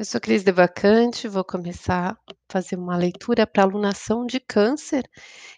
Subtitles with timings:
[0.00, 2.16] Eu sou Cris Devacante, vou começar a
[2.48, 5.06] fazer uma leitura para alunação de câncer,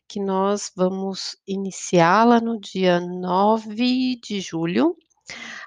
[0.09, 4.97] que nós vamos iniciá-la no dia 9 de julho,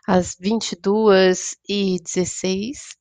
[0.05, 2.97] às 22h16,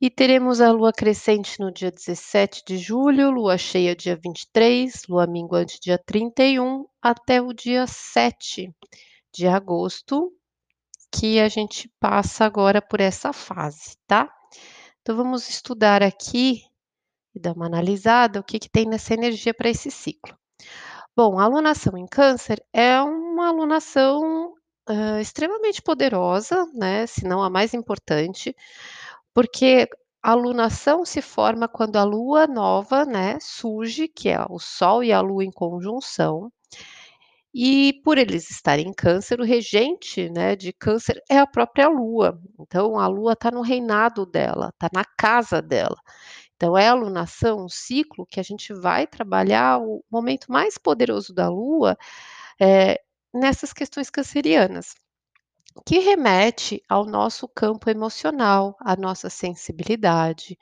[0.00, 5.26] e teremos a lua crescente no dia 17 de julho, lua cheia dia 23, lua
[5.26, 8.74] minguante dia 31, até o dia 7
[9.34, 10.32] de agosto,
[11.14, 14.32] que a gente passa agora por essa fase, tá?
[15.04, 16.62] Então vamos estudar aqui
[17.34, 20.34] e dar uma analisada o que, que tem nessa energia para esse ciclo.
[21.14, 24.54] Bom, a alunação em câncer é uma alunação
[24.88, 27.06] uh, extremamente poderosa, né?
[27.06, 28.56] Se não a mais importante,
[29.34, 29.86] porque
[30.22, 35.12] a alunação se forma quando a lua nova, né, surge, que é o Sol e
[35.12, 36.50] a Lua em conjunção,
[37.54, 42.40] e por eles estarem em câncer, o regente né, de câncer é a própria lua.
[42.58, 45.96] Então, a lua está no reinado dela, está na casa dela.
[46.56, 51.32] Então, é a alunação, um ciclo que a gente vai trabalhar o momento mais poderoso
[51.32, 51.96] da lua
[52.60, 53.00] é,
[53.32, 54.94] nessas questões cancerianas
[55.82, 60.58] que remete ao nosso campo emocional, à nossa sensibilidade,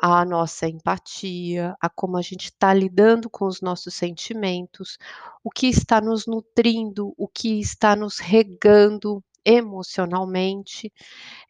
[0.00, 4.96] à nossa empatia, a como a gente está lidando com os nossos sentimentos,
[5.42, 10.92] o que está nos nutrindo, o que está nos regando emocionalmente.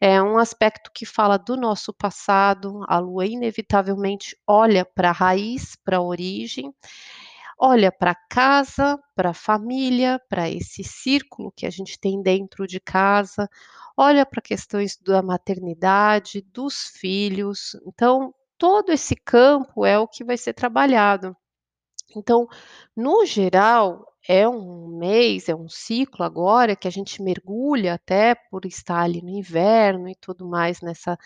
[0.01, 5.75] É um aspecto que fala do nosso passado, a lua inevitavelmente olha para a raiz,
[5.83, 6.73] para a origem,
[7.57, 12.79] olha para casa, para a família, para esse círculo que a gente tem dentro de
[12.79, 13.49] casa,
[13.97, 17.75] olha para questões da maternidade, dos filhos.
[17.87, 21.35] Então, todo esse campo é o que vai ser trabalhado.
[22.15, 22.47] Então,
[22.95, 28.65] no geral, é um mês, é um ciclo agora que a gente mergulha até por
[28.65, 31.17] estar ali no inverno e tudo mais nessa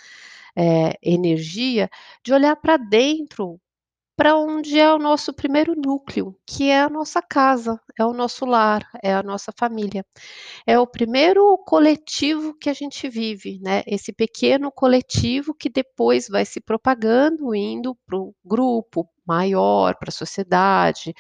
[0.56, 1.90] é, energia
[2.24, 3.60] de olhar para dentro
[4.20, 8.46] para onde é o nosso primeiro núcleo, que é a nossa casa, é o nosso
[8.46, 10.06] lar, é a nossa família.
[10.68, 13.82] É o primeiro coletivo que a gente vive, né?
[13.88, 20.12] Esse pequeno coletivo que depois vai se propagando, indo para o grupo maior, para a
[20.12, 21.14] sociedade,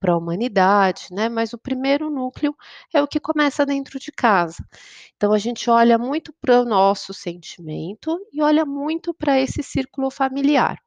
[0.00, 1.28] para a humanidade, né?
[1.28, 2.56] Mas o primeiro núcleo
[2.94, 4.64] é o que começa dentro de casa.
[5.16, 10.10] Então a gente olha muito para o nosso sentimento e olha muito para esse círculo
[10.10, 10.78] familiar.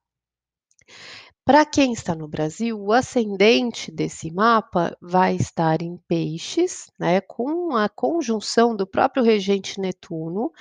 [1.50, 7.76] Para quem está no Brasil, o ascendente desse mapa vai estar em Peixes, né, com
[7.76, 10.52] a conjunção do próprio regente Netuno,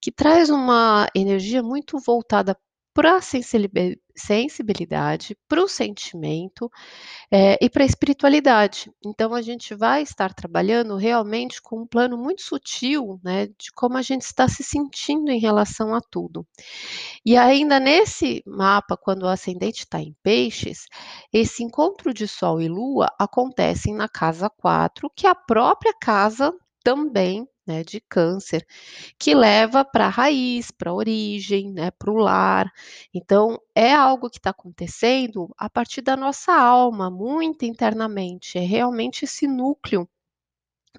[0.00, 2.58] que traz uma energia muito voltada
[2.96, 6.70] para a sensibilidade, para o sentimento
[7.30, 8.90] é, e para a espiritualidade.
[9.04, 13.98] Então, a gente vai estar trabalhando realmente com um plano muito sutil né, de como
[13.98, 16.46] a gente está se sentindo em relação a tudo.
[17.22, 20.86] E ainda nesse mapa, quando o ascendente está em peixes,
[21.30, 26.50] esse encontro de Sol e Lua acontecem na casa 4, que é a própria casa
[26.82, 28.66] também né, de câncer,
[29.18, 32.70] que leva para a raiz, para a origem, né, para o lar.
[33.12, 38.58] Então, é algo que está acontecendo a partir da nossa alma, muito internamente.
[38.58, 40.08] É realmente esse núcleo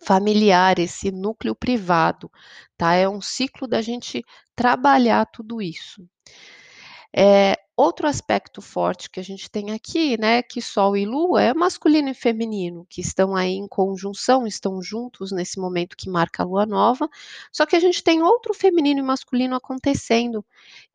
[0.02, 2.32] familiar, esse núcleo privado,
[2.78, 2.94] tá?
[2.94, 4.24] É um ciclo da gente
[4.56, 6.08] trabalhar tudo isso.
[7.16, 11.54] É, outro aspecto forte que a gente tem aqui, né, que Sol e Lua é
[11.54, 16.46] masculino e feminino, que estão aí em conjunção, estão juntos nesse momento que marca a
[16.46, 17.08] Lua nova,
[17.52, 20.44] só que a gente tem outro feminino e masculino acontecendo,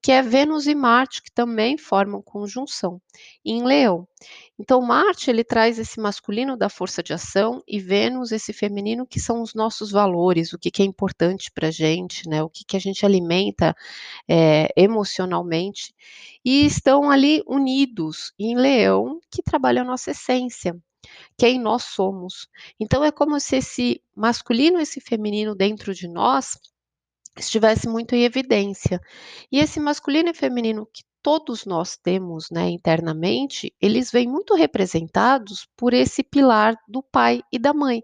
[0.03, 3.00] que é Vênus e Marte, que também formam conjunção
[3.44, 4.09] em Leão.
[4.62, 9.19] Então, Marte ele traz esse masculino da força de ação e Vênus esse feminino que
[9.19, 12.45] são os nossos valores, o que, que é importante para a gente, né?
[12.45, 13.75] O que, que a gente alimenta
[14.28, 15.93] é, emocionalmente
[16.45, 20.81] e estão ali unidos em Leão que trabalha a nossa essência.
[21.37, 22.47] Quem nós somos.
[22.79, 26.56] Então é como se esse masculino e esse feminino dentro de nós
[27.37, 29.00] estivesse muito em evidência.
[29.50, 35.69] E esse masculino e feminino que todos nós temos né, internamente, eles vêm muito representados
[35.77, 38.03] por esse pilar do pai e da mãe,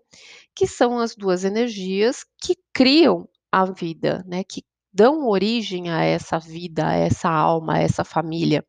[0.55, 4.63] que são as duas energias que criam a vida, né, que
[4.93, 8.65] dão origem a essa vida, a essa alma, a essa família.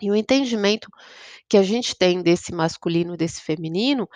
[0.00, 0.88] E o entendimento
[1.48, 4.08] que a gente tem desse masculino, desse feminino,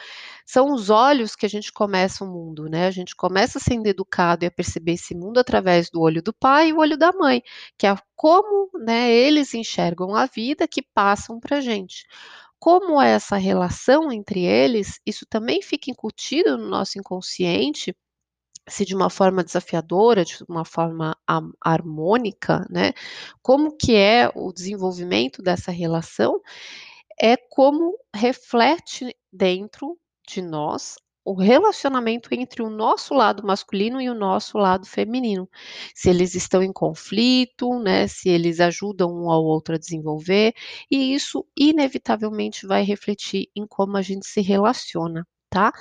[0.45, 2.87] são os olhos que a gente começa o mundo, né?
[2.87, 6.69] A gente começa sendo educado e a perceber esse mundo através do olho do pai
[6.69, 7.43] e o olho da mãe,
[7.79, 12.07] que é como, né, eles enxergam a vida que passam para a gente.
[12.59, 17.95] Como é essa relação entre eles, isso também fica incutido no nosso inconsciente
[18.71, 22.93] se de uma forma desafiadora, de uma forma ha harmônica, né,
[23.43, 26.41] como que é o desenvolvimento dessa relação,
[27.21, 34.15] é como reflete dentro de nós o relacionamento entre o nosso lado masculino e o
[34.15, 35.49] nosso lado feminino.
[35.95, 40.55] Se eles estão em conflito, né, se eles ajudam um ao outro a desenvolver,
[40.91, 45.73] e isso inevitavelmente vai refletir em como a gente se relaciona, tá.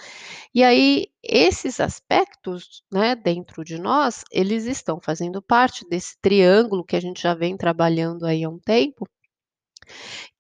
[0.54, 6.96] E aí, esses aspectos, né, dentro de nós, eles estão fazendo parte desse triângulo que
[6.96, 9.08] a gente já vem trabalhando aí há um tempo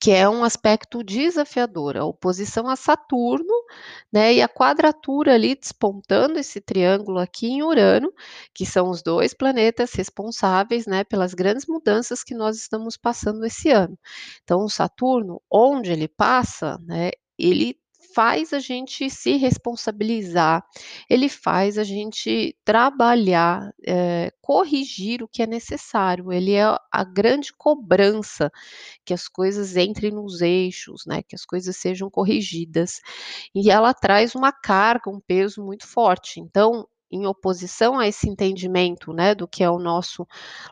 [0.02, 3.54] que é um aspecto desafiador, a oposição a Saturno,
[4.12, 8.12] né, e a quadratura ali despontando esse triângulo aqui em Urano,
[8.54, 13.70] que são os 2 planetas responsáveis, né, pelas grandes mudanças que nós estamos passando esse
[13.72, 13.98] ano.
[14.44, 17.76] Então o Saturno, onde ele passa, né, ele
[18.16, 20.64] faz a gente se responsabilizar,
[21.10, 27.52] ele faz a gente trabalhar, eh, corrigir o que é necessário, ele é a grande
[27.58, 28.52] cobrança,
[29.06, 33.02] que as coisas entrem nos eixos, né, que as coisas sejam corrigidas.
[33.56, 39.14] E ela traz uma carga, um peso muito forte, então, em oposição a esse entendimento,
[39.14, 40.28] né, do que é o nosso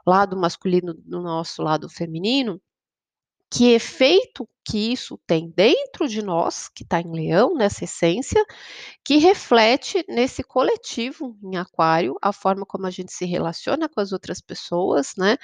[0.05, 2.61] lado masculino, do nosso lado feminino,
[3.51, 8.43] que efeito que isso tem dentro de nós, que está em Leão, nessa essência,
[9.03, 14.11] que reflete nesse coletivo em Aquário, a forma como a gente se relaciona com as
[14.11, 15.37] outras pessoas, né,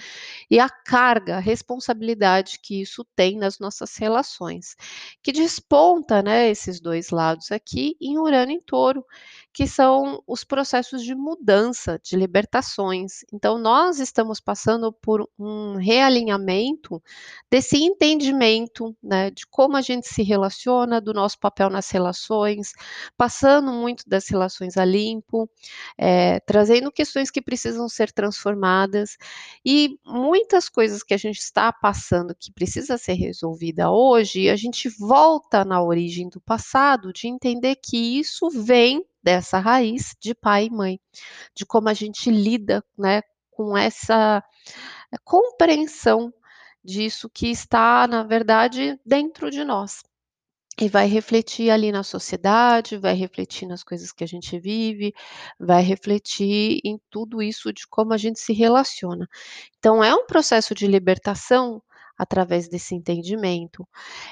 [0.51, 4.75] e a carga, a responsabilidade que isso tem nas nossas relações,
[5.21, 9.05] que desponta, né, esses 2 lados aqui em Urano em Touro,
[9.53, 13.23] que são os processos de mudança, de libertações.
[13.31, 17.01] Então nós estamos passando por um realinhamento
[17.51, 22.71] desse entendimento, né, de como a gente se relaciona, do nosso papel nas relações,
[23.17, 25.49] passando muito das relações a limpo,
[25.97, 29.17] eh, trazendo questões que precisam ser transformadas,
[29.65, 34.89] e muitas coisas que a gente está passando que precisa ser resolvida hoje, a gente
[34.89, 40.69] volta na origem do passado, de entender que isso vem dessa raiz de pai e
[40.69, 40.99] mãe,
[41.55, 43.21] de como a gente lida, né,
[43.51, 44.43] com essa
[45.23, 46.33] compreensão
[46.83, 50.03] disso que está, na verdade, dentro de nós.
[50.79, 55.13] E vai refletir ali na sociedade, vai refletir nas coisas que a gente vive,
[55.59, 59.27] vai refletir em tudo isso de como a gente se relaciona.
[59.77, 61.81] Então é um processo de libertação
[62.17, 63.87] através desse entendimento,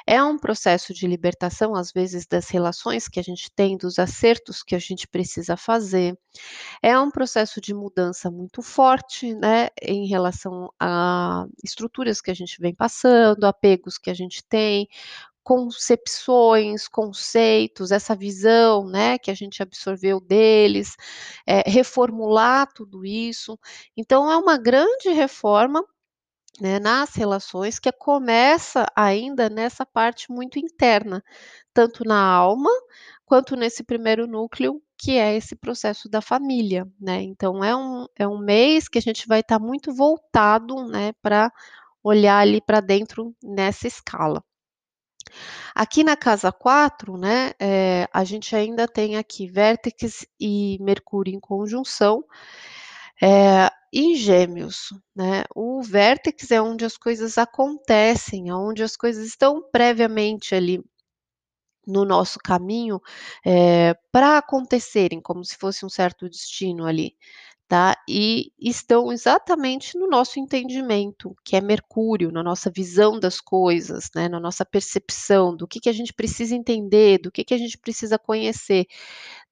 [0.07, 4.63] é um processo de libertação, às vezes, das relações que a gente tem, dos acertos
[4.63, 6.17] que a gente precisa fazer,
[6.81, 12.59] é um processo de mudança muito forte, né, em relação a estruturas que a gente
[12.59, 14.87] vem passando, apegos que a gente tem,
[15.43, 20.95] concepções, conceitos, essa visão, né, que a gente absorveu deles,
[21.47, 23.57] eh, reformular tudo isso.
[23.97, 25.83] Então é uma grande reforma,
[26.61, 31.23] né, nas relações que começa ainda nessa parte muito interna,
[31.73, 32.69] tanto na alma,
[33.25, 37.21] quanto nesse primeiro núcleo, que é esse processo da família, né.
[37.23, 41.51] Então é um é um mês que a gente vai estar muito voltado, né, pra
[42.03, 44.43] olhar ali pra dentro nessa escala.
[45.75, 51.39] Aqui na casa 4, né, eh, a gente ainda tem aqui Vértex e Mercúrio em
[51.39, 52.23] conjunção,
[53.21, 55.43] eh, em Gêmeos, né.
[55.55, 60.81] O Vértex é onde as coisas acontecem, aonde as coisas estão previamente ali
[61.87, 63.01] no nosso caminho,
[63.45, 67.15] eh, pra acontecerem, como se fosse um certo destino ali,
[67.69, 67.95] tá.
[68.09, 74.29] E estão exatamente no nosso entendimento, que é Mercúrio, na nossa visão das coisas, né,
[74.29, 77.77] na nossa percepção do que que a gente precisa entender, do que que a gente
[77.79, 78.87] precisa conhecer,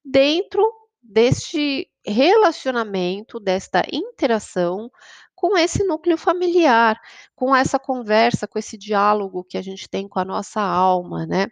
[0.04, 0.62] dentro
[1.02, 4.90] deste relacionamento, desta interação
[5.34, 7.00] com esse núcleo familiar,
[7.34, 11.46] com essa conversa, com esse diálogo que a gente tem com a nossa alma, né.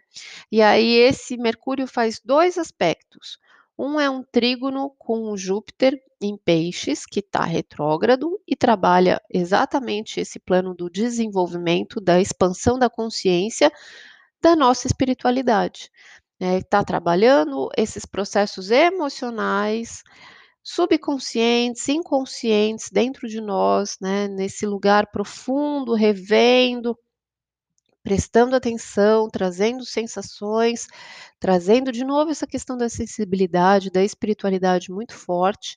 [0.51, 3.37] E aí esse Mercúrio faz 2 aspectos,
[3.77, 10.39] um é um trígono com Júpiter em Peixes, que tá retrógrado e trabalha exatamente esse
[10.39, 13.71] plano do desenvolvimento, da expansão da consciência,
[14.41, 15.91] da nossa espiritualidade,
[16.39, 16.61] né.
[16.63, 20.03] Tá trabalhando esses processos emocionais,
[20.63, 26.97] subconscientes, inconscientes dentro de nós, né, nesse lugar profundo, revendo,
[28.03, 30.87] prestando atenção, trazendo sensações,
[31.39, 35.75] trazendo de novo essa questão da sensibilidade, da espiritualidade muito forte,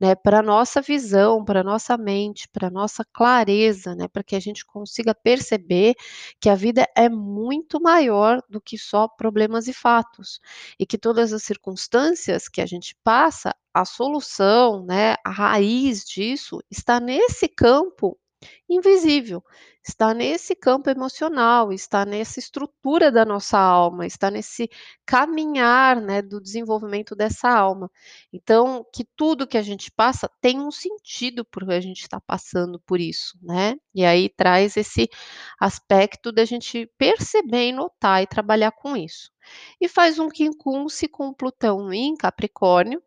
[0.00, 4.66] né, pra nossa visão, pra nossa mente, pra nossa clareza, né, pra que a gente
[4.66, 5.94] consiga perceber
[6.40, 10.40] que a vida é muito maior do que só problemas e fatos,
[10.78, 16.60] e que todas as circunstâncias que a gente passa a solução, né, a raiz disso
[16.70, 18.18] está nesse campo
[18.68, 19.42] invisível,
[19.84, 24.70] está nesse campo emocional, está nessa estrutura da nossa alma, está nesse
[25.04, 27.90] caminhar, né, do desenvolvimento dessa alma.
[28.32, 32.80] Então, que tudo que a gente passa tem um sentido porque a gente está passando
[32.80, 33.76] por isso, né?
[33.94, 35.08] E aí traz esse
[35.60, 39.30] aspecto da gente perceber e notar e trabalhar com isso.
[39.80, 43.02] E faz um quincunce com Plutão em Capricórnio,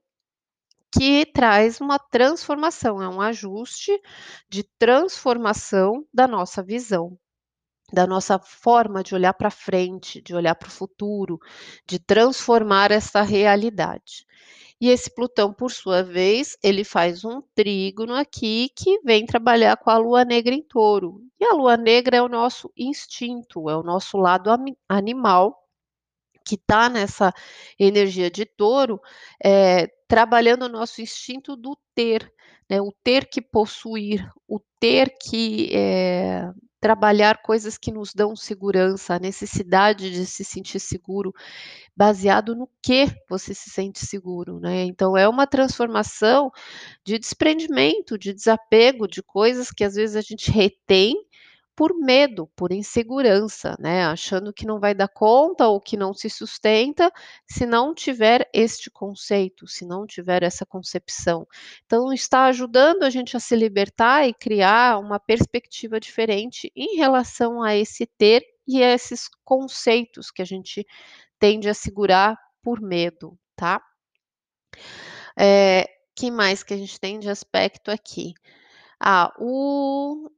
[0.97, 3.91] que traz uma transformação, é um ajuste
[4.49, 7.17] de transformação da nossa visão,
[7.91, 11.37] da nossa forma de olhar para frente, de olhar para o futuro,
[11.85, 14.25] de transformar essa realidade.
[14.79, 19.89] E esse Plutão, por sua vez, ele faz um trígono aqui que vem trabalhar com
[19.89, 21.21] a Lua negra em Touro.
[21.39, 24.49] E a Lua negra é o nosso instinto, é o nosso lado
[24.87, 25.65] animal
[26.45, 27.33] que está nessa
[27.79, 29.01] energia de touro,
[29.43, 32.31] é, trabalhando o nosso instinto do ter,
[32.69, 39.15] né, o ter que possuir, o ter que é, trabalhar coisas que nos dão segurança,
[39.15, 41.33] a necessidade de se sentir seguro,
[41.97, 44.83] baseado no que você se sente seguro, né?
[44.83, 46.51] Então é uma transformação
[47.03, 51.15] de desprendimento, de desapego de coisas que às vezes a gente retém
[51.75, 56.29] por medo, por insegurança, né, achando que não vai dar conta ou que não se
[56.29, 57.11] sustenta
[57.49, 61.45] se não tiver este conceito, se não tiver essa concepção.
[61.85, 67.61] Então, está ajudando a gente a se libertar e criar uma perspectiva diferente em relação
[67.61, 70.85] a esse ter e a esses conceitos que a gente
[71.37, 73.81] tende a segurar por medo, tá?
[75.37, 78.33] É, que mais que a gente tem de aspecto aqui?
[78.99, 80.29] Ah, o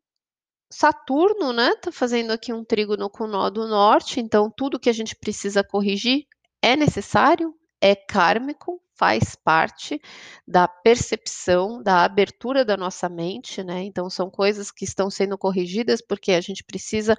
[0.70, 4.90] Saturno, né, tá fazendo aqui um trígono com o nó do norte, então tudo que
[4.90, 6.26] a gente precisa corrigir
[6.62, 10.02] é necessário, é kármico, faz parte
[10.46, 13.84] da percepção, da abertura da nossa mente, né?
[13.84, 17.16] Então são coisas que estão sendo corrigidas porque a gente precisa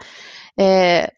[0.58, 1.12] é,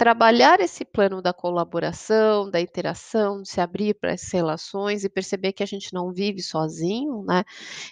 [0.00, 5.52] trabalhar esse plano da colaboração, da interação, de se abrir para as relações e perceber
[5.52, 7.44] que a gente não vive sozinho, né?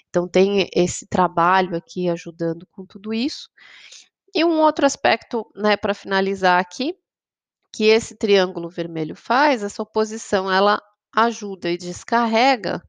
[0.09, 3.51] Então tem esse trabalho aqui ajudando com tudo isso.
[4.35, 6.95] E um outro aspecto, né, para finalizar aqui,
[7.75, 10.81] que esse triângulo vermelho faz, essa oposição, ela
[11.15, 12.83] ajuda e descarrega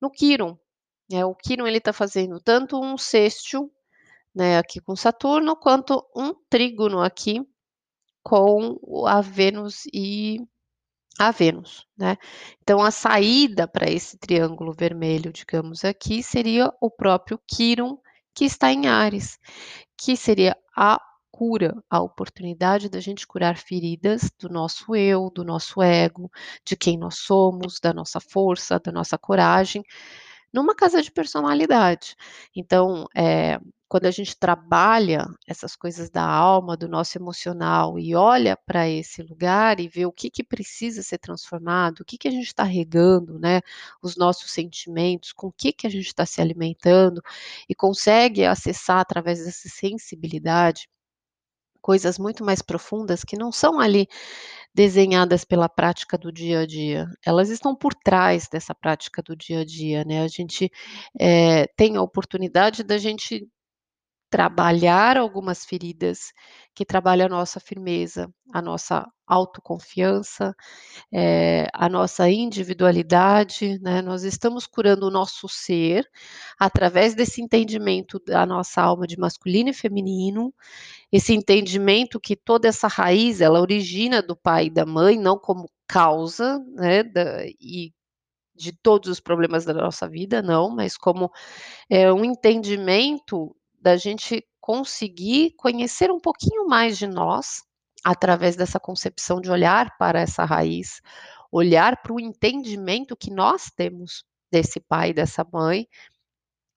[0.00, 0.56] no Quiron.
[1.12, 3.70] É, o Quiron ele está fazendo tanto um sexto,
[4.34, 7.46] né, aqui com Saturno, quanto um trígono aqui
[8.28, 10.38] com a Vênus e
[11.18, 12.18] a Vênus, né?
[12.62, 17.98] Então a saída para esse triângulo vermelho, digamos aqui, seria o próprio Quiron
[18.34, 19.38] que está em Ares,
[19.96, 25.80] que seria a cura, a oportunidade da gente curar feridas do nosso eu, do nosso
[25.80, 26.30] ego,
[26.66, 29.82] de quem nós somos, da nossa força, da nossa coragem,
[30.52, 32.14] numa casa de personalidade.
[32.54, 33.58] Então, é,
[33.88, 39.22] quando a gente trabalha essas coisas da alma, do nosso emocional e olha para esse
[39.22, 42.64] lugar e vê o que, que precisa ser transformado, o que, que a gente está
[42.64, 43.60] regando, né?
[44.02, 47.22] Os nossos sentimentos, com o que, que a gente está se alimentando
[47.68, 50.88] e consegue acessar através dessa sensibilidade
[51.80, 54.06] coisas muito mais profundas que não são ali
[54.74, 59.60] desenhadas pela prática do dia a dia, elas estão por trás dessa prática do dia
[59.60, 60.22] a dia, né?
[60.22, 60.70] A gente
[61.18, 63.48] é, tem a oportunidade da gente
[64.30, 66.32] trabalhar algumas feridas
[66.74, 70.54] que trabalham a nossa firmeza, a nossa autoconfiança,
[71.12, 74.02] é, a nossa individualidade, né?
[74.02, 76.08] Nós estamos curando o nosso ser
[76.58, 80.54] através desse entendimento da nossa alma de masculino e feminino,
[81.12, 85.70] esse entendimento que toda essa raiz ela origina do pai e da mãe, não como
[85.86, 87.02] causa, né?
[87.02, 87.92] Da, e
[88.58, 91.30] de todos os problemas da nossa vida, não, mas como
[91.88, 97.62] é, um entendimento da gente conseguir conhecer um pouquinho mais de nós,
[98.04, 101.00] através dessa concepção de olhar para essa raiz,
[101.50, 105.86] olhar para o entendimento que nós temos desse pai, dessa mãe,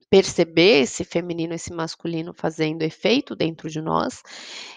[0.09, 4.21] perceber esse feminino, esse masculino fazendo efeito dentro de nós,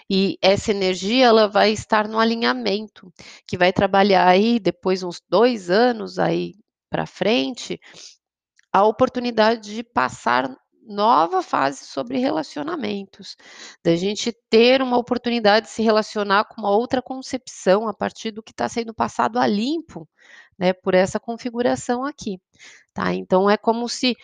[0.09, 3.11] e essa energia ela vai estar no alinhamento,
[3.45, 6.53] que vai trabalhar aí depois uns dois anos aí
[6.89, 7.77] para frente,
[8.71, 10.49] a oportunidade de passar
[10.85, 13.35] nova fase sobre relacionamentos,
[13.83, 18.43] da gente ter uma oportunidade de se relacionar com uma outra concepção a partir do
[18.43, 20.07] que está sendo passado a limpo,
[20.57, 22.39] né, por essa configuração aqui,
[22.93, 23.13] tá?
[23.13, 24.15] Então é como se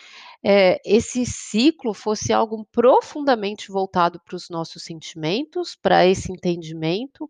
[0.42, 7.28] é, esse ciclo fosse algo profundamente voltado para os nossos sentimentos, para esse entendimento,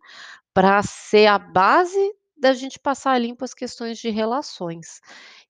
[0.54, 5.00] para ser a base da gente passar limpo as questões de relações.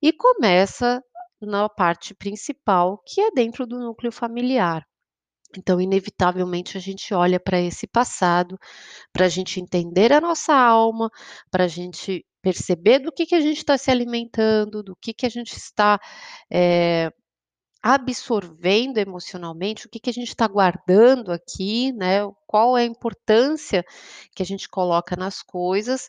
[0.01, 1.03] E começa
[1.47, 4.87] na parte principal, que é dentro do núcleo familiar.
[5.57, 8.59] Então, inevitavelmente, a gente olha para esse passado,
[9.13, 11.11] para a gente entender a nossa alma,
[11.51, 15.27] para a gente perceber do que, que a gente está se alimentando, do que, que
[15.27, 16.01] a gente está
[16.51, 17.11] eh,
[17.83, 22.21] absorvendo emocionalmente, o que, que a gente está guardando aqui, né?
[22.47, 23.85] Qual é a importância
[24.35, 26.09] que a gente coloca nas coisas,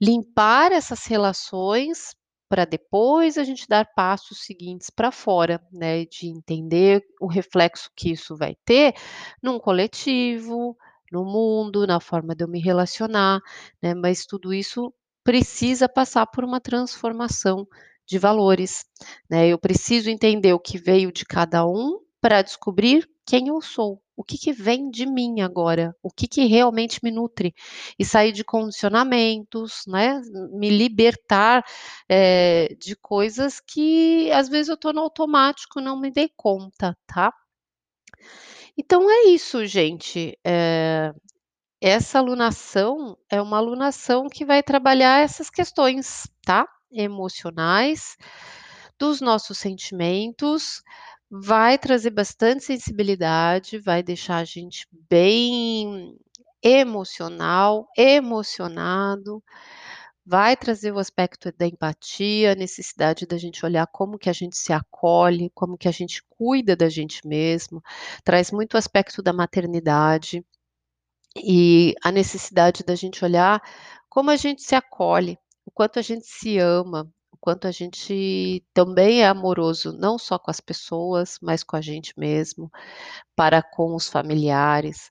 [0.00, 2.14] limpar essas relações
[2.54, 6.04] para depois a gente dar passos seguintes para fora, né?
[6.04, 8.94] De entender o reflexo que isso vai ter
[9.42, 10.76] num coletivo,
[11.10, 13.40] no mundo, na forma de eu me relacionar,
[13.82, 13.92] né?
[13.92, 14.94] Mas tudo isso
[15.24, 17.66] precisa passar por uma transformação
[18.06, 18.84] de valores,
[19.28, 19.48] né?
[19.48, 24.22] Eu preciso entender o que veio de cada um para descobrir quem eu sou, o
[24.24, 27.54] que, que vem de mim agora, o que, que realmente me nutre,
[27.98, 30.20] e sair de condicionamentos, né?
[30.52, 31.64] Me libertar
[32.08, 37.32] eh, de coisas que às vezes eu estou no automático, não me dei conta, tá?
[38.76, 40.38] Então é isso, gente.
[40.44, 41.12] Eh,
[41.80, 46.66] essa alunação é uma alunação que vai trabalhar essas questões, tá?
[46.90, 48.16] Emocionais,
[48.98, 50.82] dos nossos sentimentos,
[51.36, 56.16] vai trazer bastante sensibilidade, vai deixar a gente bem
[56.62, 59.42] emocional, emocionado,
[60.24, 64.56] vai trazer o aspecto da empatia, a necessidade da gente olhar como que a gente
[64.56, 67.82] se acolhe, como que a gente cuida da gente mesmo,
[68.22, 70.44] traz muito aspecto da maternidade.
[71.36, 73.60] E a necessidade da gente olhar
[74.08, 75.36] como a gente se acolhe,
[75.66, 77.13] o quanto a gente se ama, o
[77.44, 82.14] quanto a gente também é amoroso, não só com as pessoas, mas com a gente
[82.18, 82.70] mesmo,
[83.36, 85.10] para com os familiares,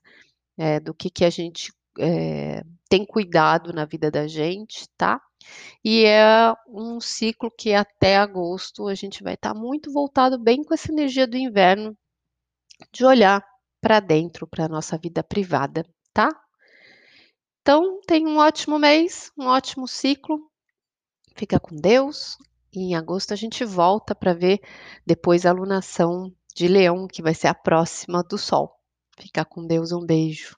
[0.58, 5.20] eh, do que que a gente, eh, tem cuidado na vida da gente, tá?
[5.84, 10.74] E é um ciclo que até agosto a gente vai estar muito voltado bem com
[10.74, 11.96] essa energia do inverno,
[12.92, 13.44] de olhar
[13.80, 16.30] para dentro, para nossa vida privada, tá?
[17.62, 20.50] Então, tenha um ótimo mês, um ótimo ciclo.
[21.34, 22.36] Fica com Deus.
[22.72, 24.60] E em agosto a gente volta para ver
[25.06, 28.74] depois a alunação de Leão, que vai ser a próxima do Sol.
[29.18, 30.56] Fica com Deus, um beijo.